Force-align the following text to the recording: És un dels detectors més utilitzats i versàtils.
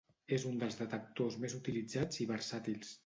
És 0.37 0.45
un 0.51 0.55
dels 0.61 0.77
detectors 0.79 1.37
més 1.45 1.55
utilitzats 1.59 2.23
i 2.27 2.29
versàtils. 2.33 2.95